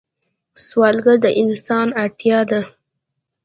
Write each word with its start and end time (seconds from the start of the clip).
سوالګر 0.65 1.15
د 1.23 1.25
انسان 1.41 1.87
اړتیا 2.03 2.39
ده 2.49 2.61